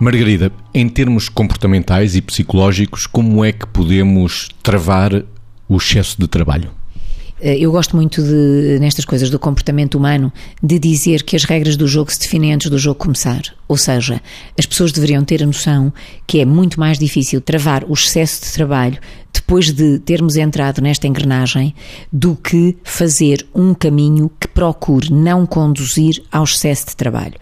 Margarida, 0.00 0.50
em 0.72 0.88
termos 0.88 1.28
comportamentais 1.28 2.16
e 2.16 2.22
psicológicos, 2.22 3.06
como 3.06 3.44
é 3.44 3.52
que 3.52 3.66
podemos 3.66 4.48
travar 4.62 5.24
o 5.68 5.76
excesso 5.76 6.18
de 6.18 6.26
trabalho? 6.26 6.70
Eh, 7.38 7.58
eu 7.58 7.70
gosto 7.70 7.94
muito 7.94 8.22
de, 8.22 8.78
nestas 8.80 9.04
coisas 9.04 9.28
do 9.28 9.38
comportamento 9.38 9.96
humano, 9.96 10.32
de 10.62 10.78
dizer 10.78 11.22
que 11.22 11.36
as 11.36 11.44
regras 11.44 11.76
do 11.76 11.86
jogo 11.86 12.10
se 12.10 12.18
definem 12.18 12.54
antes 12.54 12.70
do 12.70 12.78
jogo 12.78 12.98
começar. 12.98 13.42
Ou 13.68 13.76
seja, 13.76 14.22
as 14.58 14.64
pessoas 14.64 14.90
deveriam 14.90 15.22
ter 15.22 15.42
a 15.42 15.46
noção 15.46 15.92
que 16.26 16.40
é 16.40 16.46
muito 16.46 16.80
mais 16.80 16.98
difícil 16.98 17.40
travar 17.40 17.84
o 17.84 17.92
excesso 17.92 18.42
de 18.44 18.52
trabalho 18.52 18.98
depois 19.32 19.72
de 19.72 19.98
termos 20.00 20.36
entrado 20.36 20.80
nesta 20.80 21.06
engrenagem 21.06 21.74
do 22.12 22.36
que 22.36 22.76
fazer 22.82 23.46
um 23.54 23.74
caminho 23.74 24.30
que 24.40 24.48
procure 24.48 25.12
não 25.12 25.46
conduzir 25.46 26.22
ao 26.30 26.44
excesso 26.44 26.86
de 26.88 26.96
trabalho. 26.96 27.34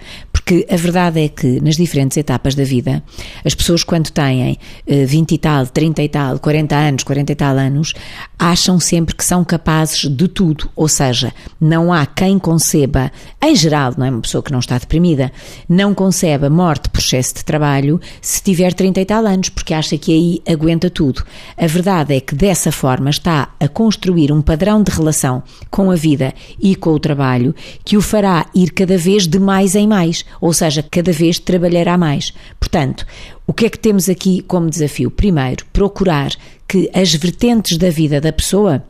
Porque 0.48 0.66
a 0.72 0.76
verdade 0.78 1.20
é 1.20 1.28
que 1.28 1.60
nas 1.60 1.76
diferentes 1.76 2.16
etapas 2.16 2.54
da 2.54 2.64
vida, 2.64 3.02
as 3.44 3.54
pessoas 3.54 3.84
quando 3.84 4.08
têm 4.08 4.58
20 4.86 5.30
eh, 5.30 5.34
e 5.34 5.38
tal, 5.38 5.66
30 5.66 6.02
e 6.02 6.08
tal, 6.08 6.38
40 6.38 6.74
anos, 6.74 7.02
40 7.02 7.32
e 7.32 7.34
tal 7.34 7.58
anos, 7.58 7.92
acham 8.38 8.80
sempre 8.80 9.14
que 9.14 9.22
são 9.22 9.44
capazes 9.44 10.08
de 10.08 10.26
tudo. 10.26 10.70
Ou 10.74 10.88
seja, 10.88 11.34
não 11.60 11.92
há 11.92 12.06
quem 12.06 12.38
conceba, 12.38 13.12
em 13.42 13.54
geral, 13.54 13.92
não 13.98 14.06
é 14.06 14.10
uma 14.10 14.22
pessoa 14.22 14.42
que 14.42 14.50
não 14.50 14.60
está 14.60 14.78
deprimida, 14.78 15.30
não 15.68 15.92
conceba 15.92 16.48
morte 16.48 16.88
por 16.88 17.00
excesso 17.00 17.34
de 17.34 17.44
trabalho 17.44 18.00
se 18.22 18.42
tiver 18.42 18.72
30 18.72 19.02
e 19.02 19.04
tal 19.04 19.26
anos, 19.26 19.50
porque 19.50 19.74
acha 19.74 19.98
que 19.98 20.14
aí 20.14 20.42
aguenta 20.50 20.88
tudo. 20.88 21.24
A 21.58 21.66
verdade 21.66 22.14
é 22.14 22.20
que 22.20 22.34
dessa 22.34 22.72
forma 22.72 23.10
está 23.10 23.50
a 23.60 23.68
construir 23.68 24.32
um 24.32 24.40
padrão 24.40 24.82
de 24.82 24.92
relação 24.92 25.42
com 25.70 25.90
a 25.90 25.94
vida 25.94 26.32
e 26.58 26.74
com 26.74 26.94
o 26.94 26.98
trabalho 26.98 27.54
que 27.84 27.98
o 27.98 28.00
fará 28.00 28.46
ir 28.54 28.70
cada 28.70 28.96
vez 28.96 29.28
de 29.28 29.38
mais 29.38 29.74
em 29.74 29.86
mais 29.86 30.24
ou 30.40 30.52
seja, 30.52 30.82
cada 30.82 31.12
vez 31.12 31.38
trabalhará 31.38 31.96
mais. 31.96 32.32
Portanto, 32.58 33.06
o 33.46 33.52
que 33.52 33.66
é 33.66 33.70
que 33.70 33.78
temos 33.78 34.08
aqui 34.08 34.42
como 34.42 34.70
desafio? 34.70 35.10
Primeiro, 35.10 35.64
procurar 35.72 36.30
que 36.66 36.90
as 36.92 37.14
vertentes 37.14 37.76
da 37.78 37.90
vida 37.90 38.20
da 38.20 38.32
pessoa 38.32 38.84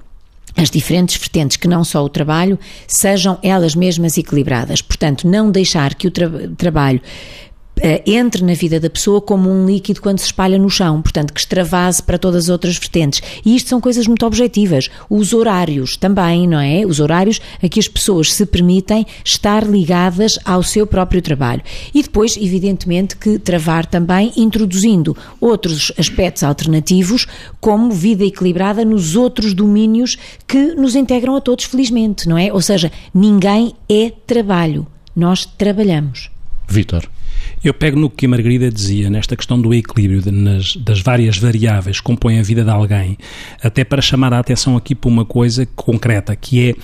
as 0.57 0.71
diferentes 0.71 1.17
vertentes 1.17 1.57
que 1.57 1.69
não 1.69 1.85
só 1.85 2.05
o 2.05 2.09
trabalho 2.09 2.59
sejam 2.85 3.39
elas 3.45 3.77
mesmas 3.77 4.19
equilibradas. 4.19 4.83
Portanto, 4.83 5.29
não 5.29 5.53
deixar 5.53 5.95
que 5.95 6.09
o 6.09 6.11
tra 6.11 6.29
trabalho 6.57 7.01
entre 8.07 8.45
na 8.45 8.55
vida 8.55 8.81
da 8.81 8.91
pessoa 8.91 9.21
como 9.21 9.51
um 9.51 9.67
líquido 9.67 10.01
quando 10.01 10.19
se 10.19 10.27
espalha 10.27 10.59
no 10.59 10.71
chão, 10.71 11.01
portanto, 11.03 11.33
que 11.33 11.41
extravase 11.41 12.03
para 12.03 12.19
todas 12.19 12.45
as 12.45 12.49
outras 12.49 12.77
vertentes. 12.77 13.23
E 13.45 13.57
isto 13.57 13.69
são 13.69 13.81
coisas 13.81 14.07
muito 14.07 14.25
objetivas. 14.27 14.89
Os 15.09 15.33
horários 15.33 15.97
também, 15.97 16.47
não 16.47 16.61
é? 16.61 16.85
Os 16.87 17.01
horários 17.01 17.41
a 17.63 17.69
que 17.69 17.81
as 17.81 17.89
pessoas 17.89 18.33
se 18.33 18.47
permitem 18.47 19.07
estar 19.25 19.65
ligadas 19.65 20.39
ao 20.45 20.63
seu 20.63 20.87
próprio 20.87 21.23
trabalho. 21.23 21.63
E 21.95 22.03
depois, 22.03 22.37
evidentemente, 22.37 23.17
que 23.17 23.39
travar 23.39 23.87
também 23.87 24.33
introduzindo 24.37 25.17
outros 25.41 25.93
aspectos 25.99 26.43
alternativos, 26.43 27.27
como 27.61 27.91
vida 27.91 28.25
equilibrada 28.25 28.85
nos 28.85 29.17
outros 29.17 29.55
domínios 29.55 30.17
que 30.47 30.75
nos 30.75 30.95
integram 30.95 31.37
a 31.37 31.41
todos, 31.41 31.65
felizmente, 31.65 32.29
não 32.29 32.39
é? 32.39 32.53
Ou 32.53 32.61
seja, 32.61 32.91
ninguém 33.13 33.75
é 33.89 34.13
trabalho. 34.27 34.87
Nós 35.15 35.45
trabalhamos. 35.45 36.38
Vitor. 36.69 37.09
Eu 37.65 37.75
pego 37.75 37.99
no 37.99 38.09
que 38.09 38.27
a 38.27 38.29
Margarida 38.29 38.71
dizia, 38.71 39.11
nesta 39.11 39.35
questão 39.35 39.61
do 39.61 39.75
equilíbrio 39.75 40.23
de, 40.23 40.31
nas, 40.31 40.77
das 40.77 41.01
várias 41.01 41.39
variáveis 41.39 41.99
que 41.99 42.05
compõem 42.05 42.39
a 42.39 42.43
vida 42.43 42.63
de 42.63 42.71
alguém, 42.71 43.17
até 43.63 43.85
para 43.85 44.03
chamar 44.03 44.33
a 44.33 44.39
atenção 44.39 44.77
aqui 44.77 44.95
para 44.95 45.09
uma 45.09 45.25
coisa 45.25 45.67
concreta, 45.75 46.37
que 46.37 46.71
é 46.71 46.75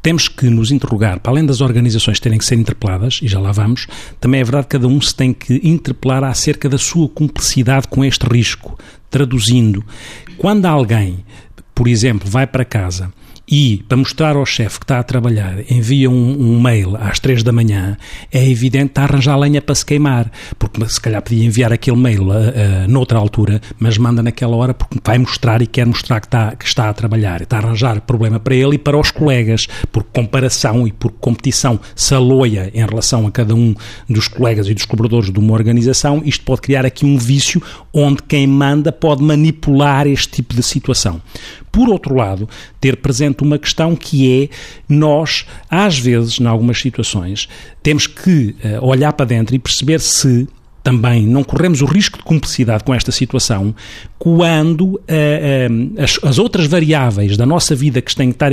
temos 0.00 0.28
que 0.28 0.48
nos 0.48 0.70
interrogar, 0.70 1.20
para 1.20 1.32
além 1.32 1.44
das 1.44 1.60
organizações 1.60 2.20
terem 2.20 2.38
que 2.38 2.44
ser 2.44 2.54
interpeladas, 2.54 3.20
e 3.22 3.28
já 3.28 3.40
lá 3.40 3.52
vamos, 3.52 3.86
também 4.20 4.40
é 4.40 4.44
verdade 4.44 4.66
que 4.66 4.72
cada 4.72 4.86
um 4.86 5.00
se 5.00 5.14
tem 5.14 5.32
que 5.32 5.60
interpelar 5.62 6.24
acerca 6.24 6.68
da 6.68 6.78
sua 6.78 7.08
cumplicidade 7.08 7.88
com 7.88 8.04
este 8.04 8.24
risco. 8.26 8.78
Traduzindo, 9.10 9.84
quando 10.38 10.66
alguém, 10.66 11.24
por 11.74 11.88
exemplo, 11.88 12.28
vai 12.30 12.46
para 12.46 12.64
casa 12.64 13.12
e, 13.46 13.84
para 13.86 13.98
mostrar 13.98 14.36
ao 14.36 14.46
chefe 14.46 14.78
que 14.78 14.84
está 14.84 14.98
a 14.98 15.02
trabalhar, 15.02 15.58
envia 15.70 16.10
um, 16.10 16.14
um, 16.14 16.60
mail 16.60 16.96
às 16.96 17.20
três 17.20 17.42
da 17.42 17.52
manhã, 17.52 17.96
é 18.32 18.48
evidente 18.48 18.86
que 18.86 18.90
está 18.92 19.02
a 19.02 19.04
arranjar 19.04 19.38
lenha 19.38 19.60
para 19.60 19.74
se 19.74 19.84
queimar, 19.84 20.30
porque 20.58 20.82
se 20.88 21.00
calhar 21.00 21.20
podia 21.20 21.44
enviar 21.44 21.72
aquele 21.72 21.96
mail 21.96 22.28
uh, 22.28 22.30
uh, 22.30 22.88
noutra 22.88 23.18
altura, 23.18 23.60
mas 23.78 23.98
manda 23.98 24.22
naquela 24.22 24.56
hora 24.56 24.72
porque 24.72 24.98
vai 25.04 25.18
mostrar 25.18 25.60
e 25.60 25.66
quer 25.66 25.84
mostrar 25.86 26.20
que 26.20 26.26
está, 26.26 26.56
que 26.56 26.64
está 26.64 26.88
a 26.88 26.94
trabalhar, 26.94 27.42
está 27.42 27.58
a 27.58 27.60
arranjar 27.60 28.00
problema 28.00 28.40
para 28.40 28.54
ele 28.54 28.76
e 28.76 28.78
para 28.78 28.98
os 28.98 29.10
colegas, 29.10 29.66
por 29.92 30.02
comparação 30.04 30.86
e 30.88 30.92
por 30.92 31.12
competição 31.12 31.78
saloia 31.94 32.70
em 32.72 32.84
relação 32.84 33.26
a 33.26 33.30
cada 33.30 33.54
um 33.54 33.74
dos 34.08 34.26
colegas 34.26 34.68
e 34.68 34.74
dos 34.74 34.86
colaboradores 34.86 35.30
de 35.30 35.38
uma 35.38 35.52
organização, 35.52 36.22
isto 36.24 36.44
pode 36.44 36.62
criar 36.62 36.86
aqui 36.86 37.04
um 37.04 37.18
vício 37.18 37.62
onde 37.92 38.22
quem 38.22 38.46
manda 38.46 38.90
pode 38.90 39.22
manipular 39.22 40.06
este 40.06 40.28
tipo 40.28 40.54
de 40.54 40.62
situação. 40.62 41.20
Por 41.74 41.88
outro 41.88 42.14
lado, 42.14 42.48
ter 42.80 42.98
presente 42.98 43.33
uma 43.42 43.58
questão 43.58 43.96
que 43.96 44.44
é 44.44 44.48
nós, 44.88 45.46
às 45.68 45.98
vezes, 45.98 46.38
em 46.38 46.46
algumas 46.46 46.78
situações, 46.80 47.48
temos 47.82 48.06
que 48.06 48.54
uh, 48.64 48.84
olhar 48.84 49.12
para 49.12 49.26
dentro 49.26 49.54
e 49.54 49.58
perceber 49.58 50.00
se 50.00 50.46
também 50.84 51.26
não 51.26 51.42
corremos 51.42 51.80
o 51.80 51.86
risco 51.86 52.18
de 52.18 52.24
cumplicidade 52.24 52.84
com 52.84 52.94
esta 52.94 53.10
situação 53.10 53.74
quando 54.18 54.82
uh, 54.82 54.96
uh, 54.96 56.02
as, 56.02 56.18
as, 56.22 56.38
outras 56.38 56.66
variáveis 56.66 57.36
da 57.36 57.44
nossa 57.44 57.74
vida 57.74 58.00
que 58.00 58.14
têm 58.14 58.32
que 58.32 58.36
estar, 58.36 58.50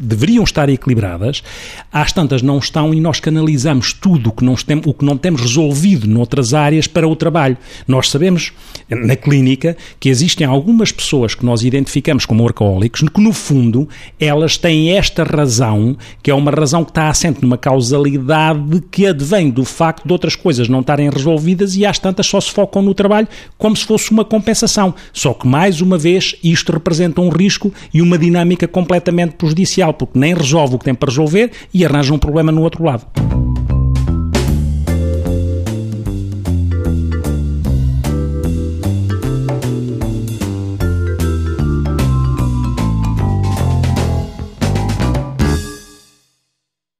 deveriam 0.00 0.44
estar 0.44 0.68
equilibradas, 0.68 1.42
às 1.90 2.12
tantas 2.12 2.42
não 2.42 2.58
estão 2.58 2.92
e 2.92 3.00
nós 3.00 3.18
canalizamos 3.18 3.94
tudo 3.94 4.28
o 4.28 4.32
que, 4.32 4.44
não 4.44 4.54
tem, 4.54 4.80
o 4.84 4.92
que 4.92 5.04
não 5.04 5.16
temos 5.16 5.40
resolvido 5.40 6.06
noutras 6.06 6.52
áreas 6.52 6.86
para 6.86 7.08
o 7.08 7.16
trabalho. 7.16 7.56
Nós 7.88 8.10
sabemos, 8.10 8.52
na 8.90 9.16
clínica, 9.16 9.74
que 9.98 10.10
existem 10.10 10.46
algumas 10.46 10.92
pessoas 10.92 11.34
que 11.34 11.46
nós 11.46 11.62
identificamos 11.62 12.26
como 12.26 12.42
workaholics, 12.42 13.02
que 13.02 13.20
no 13.20 13.32
fundo 13.32 13.88
elas 14.20 14.58
têm 14.58 14.96
esta 14.96 15.24
razão, 15.24 15.96
que 16.22 16.30
é 16.30 16.34
uma 16.34 16.50
razão 16.50 16.84
que 16.84 16.90
está 16.90 17.08
assente 17.08 17.40
numa 17.40 17.56
causalidade 17.56 18.82
que 18.90 19.06
advém 19.06 19.50
do 19.50 19.64
facto 19.64 20.06
de 20.06 20.12
outras 20.12 20.36
coisas 20.36 20.68
não 20.68 20.80
estarem 20.80 21.08
resolvidas 21.08 21.65
e 21.74 21.84
às 21.84 21.98
tantas 21.98 22.26
só 22.26 22.40
se 22.40 22.50
focam 22.50 22.82
no 22.82 22.94
trabalho 22.94 23.26
como 23.58 23.74
se 23.74 23.84
fosse 23.84 24.10
uma 24.10 24.24
compensação. 24.24 24.94
Só 25.12 25.32
que, 25.34 25.46
mais 25.46 25.80
uma 25.80 25.98
vez, 25.98 26.36
isto 26.44 26.72
representa 26.72 27.20
um 27.20 27.28
risco 27.28 27.72
e 27.92 28.00
uma 28.00 28.18
dinâmica 28.18 28.68
completamente 28.68 29.34
prejudicial, 29.36 29.94
porque 29.94 30.18
nem 30.18 30.34
resolve 30.34 30.76
o 30.76 30.78
que 30.78 30.84
tem 30.84 30.94
para 30.94 31.10
resolver 31.10 31.50
e 31.72 31.84
arranja 31.84 32.14
um 32.14 32.18
problema 32.18 32.52
no 32.52 32.62
outro 32.62 32.84
lado. 32.84 33.35